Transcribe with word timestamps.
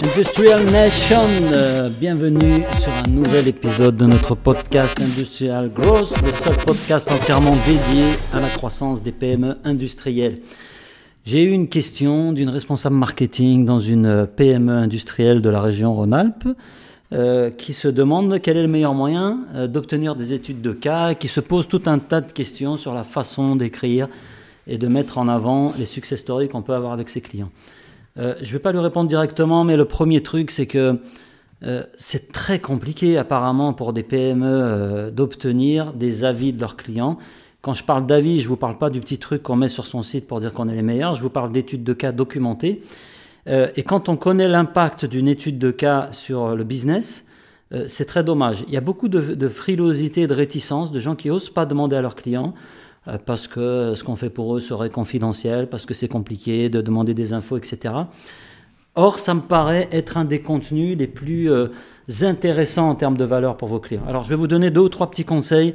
Industrial 0.00 0.64
Nation, 0.70 1.26
euh, 1.52 1.90
bienvenue 1.90 2.62
sur 2.80 2.92
un 2.92 3.10
nouvel 3.10 3.48
épisode 3.48 3.96
de 3.96 4.06
notre 4.06 4.36
podcast 4.36 5.00
Industrial 5.00 5.68
Growth, 5.72 6.14
le 6.22 6.32
seul 6.32 6.56
podcast 6.64 7.10
entièrement 7.10 7.56
dédié 7.66 8.04
à 8.32 8.38
la 8.38 8.48
croissance 8.48 9.02
des 9.02 9.10
PME 9.10 9.58
industrielles. 9.64 10.38
J'ai 11.24 11.42
eu 11.42 11.50
une 11.50 11.68
question 11.68 12.32
d'une 12.32 12.48
responsable 12.48 12.94
marketing 12.94 13.64
dans 13.64 13.80
une 13.80 14.28
PME 14.36 14.72
industrielle 14.72 15.42
de 15.42 15.50
la 15.50 15.60
région 15.60 15.92
Rhône-Alpes 15.92 16.46
euh, 17.12 17.50
qui 17.50 17.72
se 17.72 17.88
demande 17.88 18.40
quel 18.40 18.56
est 18.56 18.62
le 18.62 18.68
meilleur 18.68 18.94
moyen 18.94 19.46
euh, 19.54 19.66
d'obtenir 19.66 20.14
des 20.14 20.32
études 20.32 20.62
de 20.62 20.72
cas, 20.72 21.14
qui 21.14 21.26
se 21.26 21.40
pose 21.40 21.66
tout 21.66 21.82
un 21.86 21.98
tas 21.98 22.20
de 22.20 22.30
questions 22.30 22.76
sur 22.76 22.94
la 22.94 23.02
façon 23.02 23.56
d'écrire 23.56 24.08
et 24.68 24.78
de 24.78 24.86
mettre 24.86 25.18
en 25.18 25.26
avant 25.26 25.72
les 25.76 25.86
success 25.86 26.20
stories 26.20 26.48
qu'on 26.48 26.62
peut 26.62 26.74
avoir 26.74 26.92
avec 26.92 27.08
ses 27.08 27.20
clients. 27.20 27.50
Euh, 28.18 28.34
je 28.40 28.46
ne 28.46 28.52
vais 28.52 28.58
pas 28.58 28.72
lui 28.72 28.80
répondre 28.80 29.08
directement, 29.08 29.64
mais 29.64 29.76
le 29.76 29.84
premier 29.84 30.22
truc, 30.22 30.50
c'est 30.50 30.66
que 30.66 30.98
euh, 31.64 31.82
c'est 31.96 32.32
très 32.32 32.58
compliqué 32.58 33.18
apparemment 33.18 33.72
pour 33.72 33.92
des 33.92 34.02
PME 34.02 34.46
euh, 34.46 35.10
d'obtenir 35.10 35.92
des 35.92 36.24
avis 36.24 36.52
de 36.52 36.60
leurs 36.60 36.76
clients. 36.76 37.18
Quand 37.62 37.74
je 37.74 37.84
parle 37.84 38.06
d'avis, 38.06 38.38
je 38.38 38.44
ne 38.44 38.48
vous 38.48 38.56
parle 38.56 38.78
pas 38.78 38.90
du 38.90 39.00
petit 39.00 39.18
truc 39.18 39.42
qu'on 39.42 39.56
met 39.56 39.68
sur 39.68 39.86
son 39.86 40.02
site 40.02 40.26
pour 40.26 40.40
dire 40.40 40.52
qu'on 40.52 40.68
est 40.68 40.74
les 40.74 40.82
meilleurs, 40.82 41.14
je 41.14 41.22
vous 41.22 41.30
parle 41.30 41.50
d'études 41.50 41.84
de 41.84 41.92
cas 41.92 42.12
documentées. 42.12 42.82
et 43.46 43.82
quand 43.82 44.08
on 44.08 44.16
connaît 44.16 44.48
l'impact 44.48 45.06
d'une 45.06 45.26
étude 45.26 45.58
de 45.58 45.70
cas 45.70 46.10
sur 46.12 46.54
le 46.54 46.64
business, 46.64 47.24
c'est 47.88 48.04
très 48.04 48.22
dommage. 48.22 48.64
Il 48.68 48.74
y 48.74 48.76
a 48.76 48.80
beaucoup 48.80 49.08
de, 49.08 49.34
de 49.34 49.48
frilosité 49.48 50.22
et 50.22 50.26
de 50.28 50.34
réticence 50.34 50.92
de 50.92 51.00
gens 51.00 51.16
qui 51.16 51.28
n'osent 51.28 51.50
pas 51.50 51.66
demander 51.66 51.96
à 51.96 52.02
leurs 52.02 52.14
clients 52.14 52.54
parce 53.24 53.46
que 53.46 53.94
ce 53.94 54.04
qu'on 54.04 54.16
fait 54.16 54.30
pour 54.30 54.56
eux 54.56 54.60
serait 54.60 54.90
confidentiel, 54.90 55.68
parce 55.68 55.86
que 55.86 55.94
c'est 55.94 56.08
compliqué 56.08 56.68
de 56.68 56.80
demander 56.80 57.14
des 57.14 57.32
infos, 57.32 57.56
etc. 57.56 57.94
Or, 58.94 59.18
ça 59.20 59.32
me 59.34 59.40
paraît 59.40 59.88
être 59.92 60.16
un 60.16 60.24
des 60.24 60.42
contenus 60.42 60.98
les 60.98 61.06
plus 61.06 61.50
euh, 61.50 61.68
intéressants 62.22 62.90
en 62.90 62.94
termes 62.96 63.16
de 63.16 63.24
valeur 63.24 63.56
pour 63.56 63.68
vos 63.68 63.78
clients. 63.78 64.02
Alors, 64.08 64.24
je 64.24 64.28
vais 64.28 64.34
vous 64.34 64.48
donner 64.48 64.70
deux 64.70 64.80
ou 64.80 64.88
trois 64.88 65.08
petits 65.08 65.24
conseils 65.24 65.74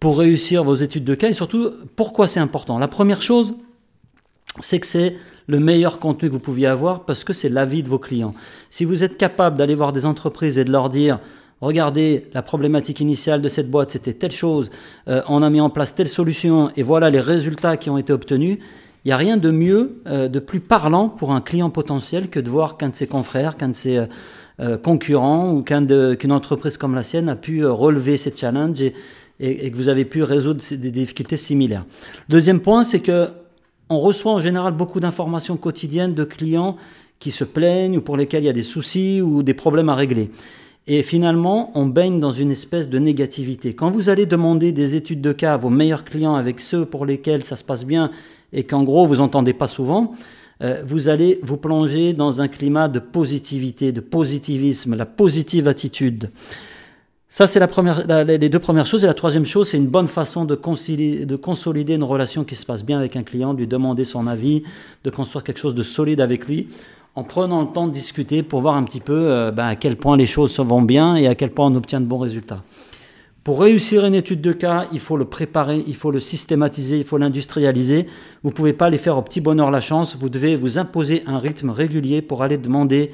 pour 0.00 0.18
réussir 0.18 0.64
vos 0.64 0.74
études 0.74 1.04
de 1.04 1.14
cas 1.14 1.28
et 1.28 1.32
surtout 1.32 1.70
pourquoi 1.96 2.26
c'est 2.26 2.40
important. 2.40 2.78
La 2.78 2.88
première 2.88 3.22
chose, 3.22 3.54
c'est 4.60 4.80
que 4.80 4.86
c'est 4.86 5.16
le 5.46 5.60
meilleur 5.60 5.98
contenu 5.98 6.28
que 6.28 6.34
vous 6.34 6.40
pouviez 6.40 6.66
avoir 6.66 7.04
parce 7.04 7.24
que 7.24 7.32
c'est 7.32 7.48
l'avis 7.48 7.82
de 7.82 7.88
vos 7.88 7.98
clients. 7.98 8.34
Si 8.70 8.84
vous 8.84 9.04
êtes 9.04 9.16
capable 9.16 9.56
d'aller 9.56 9.74
voir 9.74 9.92
des 9.92 10.04
entreprises 10.04 10.58
et 10.58 10.64
de 10.64 10.72
leur 10.72 10.90
dire 10.90 11.20
regardez, 11.60 12.26
la 12.34 12.42
problématique 12.42 13.00
initiale 13.00 13.42
de 13.42 13.48
cette 13.48 13.70
boîte, 13.70 13.92
c'était 13.92 14.12
telle 14.12 14.32
chose, 14.32 14.70
euh, 15.08 15.22
on 15.28 15.42
a 15.42 15.50
mis 15.50 15.60
en 15.60 15.70
place 15.70 15.94
telle 15.94 16.08
solution, 16.08 16.70
et 16.76 16.82
voilà 16.82 17.10
les 17.10 17.20
résultats 17.20 17.76
qui 17.76 17.90
ont 17.90 17.98
été 17.98 18.12
obtenus. 18.12 18.58
Il 19.04 19.08
n'y 19.08 19.12
a 19.12 19.16
rien 19.16 19.36
de 19.36 19.50
mieux, 19.50 20.00
euh, 20.06 20.28
de 20.28 20.38
plus 20.38 20.60
parlant 20.60 21.08
pour 21.08 21.32
un 21.32 21.40
client 21.40 21.70
potentiel 21.70 22.28
que 22.28 22.40
de 22.40 22.50
voir 22.50 22.76
qu'un 22.76 22.90
de 22.90 22.94
ses 22.94 23.06
confrères, 23.06 23.56
qu'un 23.56 23.68
de 23.68 23.74
ses 23.74 24.06
euh, 24.60 24.76
concurrents 24.76 25.52
ou 25.52 25.62
qu'une 25.62 26.32
entreprise 26.32 26.76
comme 26.76 26.94
la 26.94 27.02
sienne 27.02 27.28
a 27.28 27.36
pu 27.36 27.64
relever 27.64 28.16
ces 28.16 28.34
challenges 28.34 28.82
et, 28.82 28.94
et, 29.38 29.70
que 29.70 29.76
vous 29.76 29.88
avez 29.88 30.04
pu 30.04 30.24
résoudre 30.24 30.60
des 30.68 30.90
difficultés 30.90 31.36
similaires. 31.36 31.84
Deuxième 32.28 32.60
point, 32.60 32.82
c'est 32.82 33.00
que 33.00 33.28
on 33.90 34.00
reçoit 34.00 34.32
en 34.32 34.40
général 34.40 34.74
beaucoup 34.74 35.00
d'informations 35.00 35.56
quotidiennes 35.56 36.14
de 36.14 36.24
clients 36.24 36.76
qui 37.18 37.30
se 37.30 37.44
plaignent 37.44 37.98
ou 37.98 38.00
pour 38.00 38.16
lesquels 38.16 38.42
il 38.42 38.46
y 38.46 38.50
a 38.50 38.54
des 38.54 38.62
soucis 38.62 39.22
ou 39.22 39.42
des 39.42 39.54
problèmes 39.54 39.88
à 39.88 39.94
régler. 39.94 40.30
Et 40.90 41.02
finalement, 41.02 41.70
on 41.74 41.84
baigne 41.84 42.18
dans 42.18 42.32
une 42.32 42.50
espèce 42.50 42.88
de 42.88 42.98
négativité. 42.98 43.74
Quand 43.74 43.90
vous 43.90 44.08
allez 44.08 44.24
demander 44.24 44.72
des 44.72 44.94
études 44.94 45.20
de 45.20 45.32
cas 45.32 45.52
à 45.52 45.56
vos 45.58 45.68
meilleurs 45.68 46.02
clients 46.02 46.34
avec 46.34 46.60
ceux 46.60 46.86
pour 46.86 47.04
lesquels 47.04 47.44
ça 47.44 47.56
se 47.56 47.62
passe 47.62 47.84
bien 47.84 48.10
et 48.54 48.64
qu'en 48.64 48.84
gros 48.84 49.06
vous 49.06 49.20
entendez 49.20 49.52
pas 49.52 49.66
souvent, 49.66 50.12
euh, 50.62 50.82
vous 50.86 51.10
allez 51.10 51.40
vous 51.42 51.58
plonger 51.58 52.14
dans 52.14 52.40
un 52.40 52.48
climat 52.48 52.88
de 52.88 53.00
positivité, 53.00 53.92
de 53.92 54.00
positivisme, 54.00 54.96
la 54.96 55.04
positive 55.04 55.68
attitude. 55.68 56.30
Ça, 57.28 57.46
c'est 57.46 57.60
la 57.60 57.68
première, 57.68 58.06
les 58.24 58.48
deux 58.48 58.58
premières 58.58 58.86
choses. 58.86 59.04
Et 59.04 59.06
la 59.06 59.12
troisième 59.12 59.44
chose, 59.44 59.68
c'est 59.68 59.76
une 59.76 59.88
bonne 59.88 60.06
façon 60.06 60.46
de, 60.46 60.54
de 60.54 61.36
consolider 61.36 61.94
une 61.96 62.02
relation 62.02 62.44
qui 62.44 62.54
se 62.54 62.64
passe 62.64 62.82
bien 62.82 62.98
avec 62.98 63.16
un 63.16 63.22
client, 63.24 63.52
de 63.52 63.58
lui 63.58 63.66
demander 63.66 64.06
son 64.06 64.26
avis, 64.26 64.62
de 65.04 65.10
construire 65.10 65.44
quelque 65.44 65.60
chose 65.60 65.74
de 65.74 65.82
solide 65.82 66.22
avec 66.22 66.46
lui 66.46 66.68
en 67.18 67.24
prenant 67.24 67.62
le 67.62 67.66
temps 67.66 67.88
de 67.88 67.92
discuter 67.92 68.44
pour 68.44 68.60
voir 68.60 68.76
un 68.76 68.84
petit 68.84 69.00
peu 69.00 69.12
euh, 69.12 69.50
ben, 69.50 69.66
à 69.66 69.74
quel 69.74 69.96
point 69.96 70.16
les 70.16 70.24
choses 70.24 70.52
se 70.52 70.62
vont 70.62 70.82
bien 70.82 71.16
et 71.16 71.26
à 71.26 71.34
quel 71.34 71.50
point 71.50 71.66
on 71.66 71.74
obtient 71.74 72.00
de 72.00 72.06
bons 72.06 72.18
résultats. 72.18 72.62
Pour 73.42 73.60
réussir 73.60 74.04
une 74.04 74.14
étude 74.14 74.40
de 74.40 74.52
cas, 74.52 74.86
il 74.92 75.00
faut 75.00 75.16
le 75.16 75.24
préparer, 75.24 75.82
il 75.84 75.96
faut 75.96 76.12
le 76.12 76.20
systématiser, 76.20 76.98
il 76.98 77.04
faut 77.04 77.18
l'industrialiser. 77.18 78.06
Vous 78.44 78.50
ne 78.50 78.54
pouvez 78.54 78.72
pas 78.72 78.88
les 78.88 78.98
faire 78.98 79.18
au 79.18 79.22
petit 79.22 79.40
bonheur 79.40 79.72
la 79.72 79.80
chance, 79.80 80.14
vous 80.14 80.28
devez 80.28 80.54
vous 80.54 80.78
imposer 80.78 81.24
un 81.26 81.40
rythme 81.40 81.70
régulier 81.70 82.22
pour 82.22 82.44
aller 82.44 82.56
demander 82.56 83.10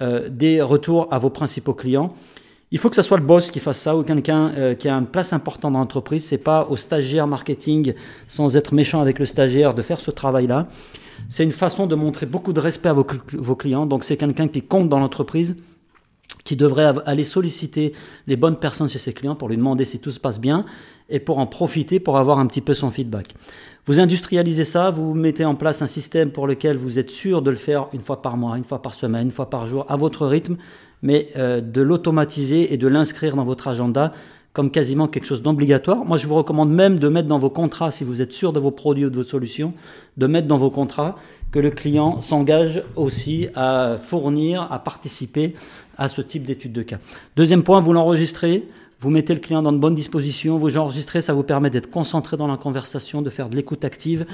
euh, 0.00 0.30
des 0.30 0.62
retours 0.62 1.08
à 1.10 1.18
vos 1.18 1.28
principaux 1.28 1.74
clients. 1.74 2.14
Il 2.74 2.80
faut 2.80 2.90
que 2.90 2.96
ce 2.96 3.02
soit 3.02 3.18
le 3.18 3.22
boss 3.24 3.52
qui 3.52 3.60
fasse 3.60 3.78
ça 3.78 3.96
ou 3.96 4.02
quelqu'un 4.02 4.50
euh, 4.56 4.74
qui 4.74 4.88
a 4.88 4.94
une 4.94 5.06
place 5.06 5.32
importante 5.32 5.74
dans 5.74 5.78
l'entreprise. 5.78 6.26
C'est 6.26 6.38
pas 6.38 6.66
au 6.68 6.76
stagiaire 6.76 7.28
marketing, 7.28 7.94
sans 8.26 8.56
être 8.56 8.74
méchant 8.74 9.00
avec 9.00 9.20
le 9.20 9.26
stagiaire, 9.26 9.74
de 9.74 9.82
faire 9.82 10.00
ce 10.00 10.10
travail-là. 10.10 10.66
C'est 11.28 11.44
une 11.44 11.52
façon 11.52 11.86
de 11.86 11.94
montrer 11.94 12.26
beaucoup 12.26 12.52
de 12.52 12.58
respect 12.58 12.88
à 12.88 12.92
vos, 12.92 13.04
clients. 13.54 13.86
Donc 13.86 14.02
c'est 14.02 14.16
quelqu'un 14.16 14.48
qui 14.48 14.60
compte 14.60 14.88
dans 14.88 14.98
l'entreprise, 14.98 15.54
qui 16.44 16.56
devrait 16.56 16.92
aller 17.06 17.24
solliciter 17.24 17.92
les 18.26 18.36
bonnes 18.36 18.56
personnes 18.56 18.88
chez 18.88 18.98
ses 18.98 19.12
clients 19.12 19.34
pour 19.34 19.48
lui 19.48 19.56
demander 19.56 19.84
si 19.84 19.98
tout 19.98 20.10
se 20.10 20.20
passe 20.20 20.40
bien 20.40 20.64
et 21.08 21.18
pour 21.18 21.38
en 21.38 21.46
profiter 21.46 22.00
pour 22.00 22.18
avoir 22.18 22.38
un 22.38 22.46
petit 22.46 22.60
peu 22.60 22.74
son 22.74 22.90
feedback. 22.90 23.34
Vous 23.86 24.00
industrialisez 24.00 24.64
ça, 24.64 24.90
vous 24.90 25.14
mettez 25.14 25.44
en 25.44 25.54
place 25.54 25.82
un 25.82 25.86
système 25.86 26.30
pour 26.30 26.46
lequel 26.46 26.76
vous 26.76 26.98
êtes 26.98 27.10
sûr 27.10 27.42
de 27.42 27.50
le 27.50 27.56
faire 27.56 27.88
une 27.92 28.00
fois 28.00 28.22
par 28.22 28.36
mois, 28.36 28.56
une 28.56 28.64
fois 28.64 28.80
par 28.80 28.94
semaine, 28.94 29.26
une 29.26 29.32
fois 29.32 29.50
par 29.50 29.66
jour, 29.66 29.84
à 29.88 29.96
votre 29.96 30.26
rythme, 30.26 30.56
mais 31.02 31.28
euh, 31.36 31.60
de 31.60 31.82
l'automatiser 31.82 32.72
et 32.72 32.78
de 32.78 32.88
l'inscrire 32.88 33.36
dans 33.36 33.44
votre 33.44 33.68
agenda 33.68 34.12
comme 34.54 34.70
quasiment 34.70 35.08
quelque 35.08 35.26
chose 35.26 35.42
d'obligatoire. 35.42 36.04
Moi, 36.04 36.16
je 36.16 36.28
vous 36.28 36.36
recommande 36.36 36.70
même 36.70 36.98
de 37.00 37.08
mettre 37.08 37.26
dans 37.26 37.40
vos 37.40 37.50
contrats, 37.50 37.90
si 37.90 38.04
vous 38.04 38.22
êtes 38.22 38.32
sûr 38.32 38.52
de 38.52 38.60
vos 38.60 38.70
produits 38.70 39.04
ou 39.04 39.10
de 39.10 39.16
votre 39.16 39.30
solution, 39.30 39.74
de 40.16 40.26
mettre 40.28 40.46
dans 40.46 40.56
vos 40.56 40.70
contrats 40.70 41.16
que 41.50 41.58
le 41.58 41.70
client 41.70 42.20
s'engage 42.20 42.82
aussi 42.94 43.48
à 43.54 43.96
fournir, 43.98 44.66
à 44.72 44.78
participer 44.78 45.54
à 45.98 46.08
ce 46.08 46.20
type 46.20 46.44
d'étude 46.44 46.72
de 46.72 46.82
cas. 46.82 46.98
Deuxième 47.36 47.62
point, 47.62 47.80
vous 47.80 47.92
l'enregistrez, 47.92 48.66
vous 49.00 49.10
mettez 49.10 49.34
le 49.34 49.40
client 49.40 49.62
dans 49.62 49.72
de 49.72 49.78
bonnes 49.78 49.94
dispositions, 49.94 50.56
vous 50.56 50.76
enregistrez, 50.76 51.20
ça 51.20 51.34
vous 51.34 51.42
permet 51.42 51.70
d'être 51.70 51.90
concentré 51.90 52.36
dans 52.36 52.46
la 52.46 52.56
conversation, 52.56 53.22
de 53.22 53.30
faire 53.30 53.48
de 53.48 53.56
l'écoute 53.56 53.84
active, 53.84 54.24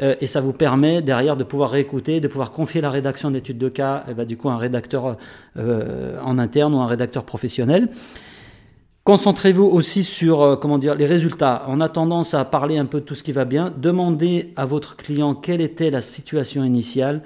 euh, 0.00 0.14
et 0.20 0.26
ça 0.26 0.40
vous 0.40 0.52
permet 0.52 1.02
derrière 1.02 1.36
de 1.36 1.44
pouvoir 1.44 1.70
réécouter, 1.70 2.20
de 2.20 2.28
pouvoir 2.28 2.52
confier 2.52 2.80
la 2.80 2.90
rédaction 2.90 3.30
d'études 3.30 3.58
de 3.58 3.68
cas, 3.68 4.04
et 4.08 4.14
bah, 4.14 4.24
du 4.24 4.36
coup 4.36 4.48
un 4.48 4.56
rédacteur 4.56 5.16
euh, 5.58 6.18
en 6.22 6.38
interne 6.38 6.74
ou 6.74 6.78
un 6.78 6.86
rédacteur 6.86 7.24
professionnel. 7.24 7.88
Concentrez-vous 9.04 9.64
aussi 9.64 10.02
sur 10.02 10.40
euh, 10.40 10.56
comment 10.56 10.78
dire 10.78 10.94
les 10.94 11.04
résultats. 11.04 11.66
On 11.68 11.82
a 11.82 11.90
tendance 11.90 12.32
à 12.32 12.42
parler 12.46 12.78
un 12.78 12.86
peu 12.86 13.00
de 13.00 13.04
tout 13.04 13.14
ce 13.14 13.22
qui 13.22 13.32
va 13.32 13.44
bien. 13.44 13.70
Demandez 13.76 14.54
à 14.56 14.64
votre 14.64 14.96
client 14.96 15.34
quelle 15.34 15.60
était 15.60 15.90
la 15.90 16.00
situation 16.00 16.64
initiale, 16.64 17.22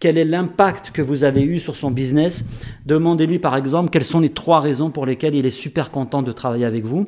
quel 0.00 0.18
est 0.18 0.24
l'impact 0.24 0.90
que 0.90 1.02
vous 1.02 1.24
avez 1.24 1.42
eu 1.42 1.60
sur 1.60 1.76
son 1.76 1.90
business. 1.90 2.44
Demandez-lui 2.86 3.38
par 3.38 3.56
exemple 3.56 3.90
quelles 3.90 4.04
sont 4.04 4.20
les 4.20 4.30
trois 4.30 4.60
raisons 4.60 4.90
pour 4.90 5.06
lesquelles 5.06 5.34
il 5.34 5.46
est 5.46 5.50
super 5.50 5.90
content 5.90 6.22
de 6.22 6.32
travailler 6.32 6.64
avec 6.64 6.84
vous. 6.84 7.06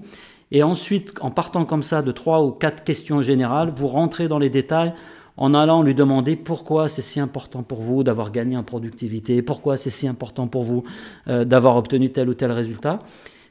Et 0.52 0.62
ensuite, 0.62 1.12
en 1.20 1.30
partant 1.30 1.64
comme 1.64 1.82
ça 1.82 2.02
de 2.02 2.12
trois 2.12 2.42
ou 2.42 2.50
quatre 2.52 2.84
questions 2.84 3.20
générales, 3.20 3.72
vous 3.74 3.88
rentrez 3.88 4.28
dans 4.28 4.38
les 4.38 4.50
détails 4.50 4.94
en 5.36 5.52
allant 5.52 5.82
lui 5.82 5.94
demander 5.94 6.36
pourquoi 6.36 6.88
c'est 6.88 7.02
si 7.02 7.20
important 7.20 7.62
pour 7.62 7.82
vous 7.82 8.02
d'avoir 8.02 8.30
gagné 8.30 8.56
en 8.56 8.62
productivité, 8.62 9.42
pourquoi 9.42 9.76
c'est 9.76 9.90
si 9.90 10.08
important 10.08 10.46
pour 10.46 10.62
vous 10.62 10.82
euh, 11.28 11.44
d'avoir 11.44 11.76
obtenu 11.76 12.10
tel 12.10 12.28
ou 12.28 12.34
tel 12.34 12.52
résultat 12.52 13.00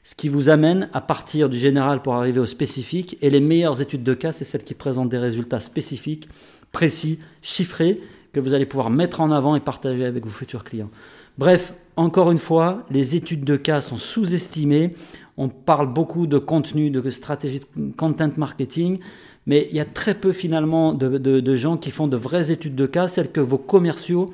ce 0.05 0.13
qui 0.13 0.29
vous 0.29 0.49
amène 0.49 0.87
à 0.93 1.01
partir 1.01 1.49
du 1.49 1.57
général 1.57 2.03
pour 2.03 2.13
arriver 2.13 2.39
au 2.39 2.45
spécifique. 2.45 3.17
Et 3.21 3.31
les 3.31 3.39
meilleures 3.39 3.81
études 3.81 4.03
de 4.03 4.13
cas, 4.13 4.31
c'est 4.31 4.45
celles 4.45 4.63
qui 4.63 4.75
présentent 4.75 5.09
des 5.09 5.17
résultats 5.17 5.59
spécifiques, 5.59 6.29
précis, 6.71 7.17
chiffrés, 7.41 7.99
que 8.35 8.41
vous 8.41 8.53
allez 8.53 8.65
pouvoir 8.65 8.89
mettre 8.89 9.21
en 9.21 9.31
avant 9.31 9.55
et 9.55 9.61
partager 9.61 10.03
avec 10.03 10.25
vos 10.25 10.29
futurs 10.29 10.65
clients. 10.65 10.89
Bref, 11.37 11.73
encore 11.95 12.31
une 12.31 12.37
fois, 12.37 12.83
les 12.91 13.15
études 13.15 13.45
de 13.45 13.55
cas 13.55 13.79
sont 13.79 13.97
sous-estimées. 13.97 14.93
On 15.37 15.47
parle 15.47 15.87
beaucoup 15.87 16.27
de 16.27 16.37
contenu, 16.37 16.89
de 16.89 17.09
stratégie 17.09 17.61
de 17.61 17.95
content 17.95 18.31
marketing, 18.35 18.99
mais 19.45 19.69
il 19.69 19.77
y 19.77 19.79
a 19.79 19.85
très 19.85 20.15
peu 20.15 20.33
finalement 20.33 20.93
de, 20.93 21.55
gens 21.55 21.77
qui 21.77 21.91
font 21.91 22.09
de 22.09 22.17
vraies 22.17 22.51
études 22.51 22.75
de 22.75 22.85
cas, 22.85 23.07
celles 23.07 23.31
que 23.31 23.39
vos 23.39 23.57
commerciaux 23.57 24.25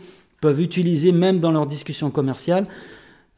peuvent 0.41 0.61
utiliser 0.61 1.11
même 1.11 1.37
dans 1.37 1.51
leurs 1.51 1.67
discussions 1.67 2.09
commerciales 2.09 2.65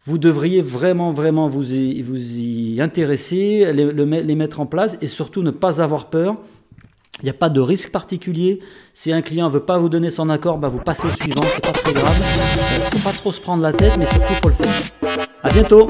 vous 0.05 0.17
devriez 0.17 0.61
vraiment, 0.61 1.13
vraiment 1.13 1.47
vous 1.47 1.73
y, 1.73 2.81
intéresser, 2.81 3.71
les, 3.71 4.35
mettre 4.35 4.59
en 4.59 4.65
place 4.65 4.97
et 5.01 5.07
surtout 5.07 5.43
ne 5.43 5.51
pas 5.51 5.81
avoir 5.81 6.09
peur. 6.09 6.35
Il 7.23 7.27
n'y 7.27 7.29
a 7.29 7.35
pas 7.35 7.47
de 7.47 7.61
risque 7.61 7.89
particulier. 7.89 8.59
Si 8.93 9.13
un 9.13 9.21
client 9.21 9.47
ne 9.47 9.53
veut 9.53 9.63
pas 9.63 9.77
vous 9.77 9.87
donner 9.87 10.09
son 10.09 10.27
accord, 10.27 10.57
bah 10.57 10.67
vous 10.67 10.79
passez 10.79 11.07
au 11.07 11.11
suivant, 11.13 11.41
c'est 11.43 11.63
pas 11.63 11.71
très 11.71 11.93
grave. 11.93 12.13
Il 12.75 12.83
ne 12.83 12.99
faut 12.99 13.09
pas 13.09 13.15
trop 13.15 13.31
se 13.31 13.39
prendre 13.39 13.63
la 13.63 13.71
tête, 13.71 13.93
mais 13.97 14.05
surtout 14.05 14.25
il 14.29 14.35
faut 14.35 14.49
le 14.49 14.55
faire. 14.55 15.23
À 15.41 15.49
bientôt 15.49 15.89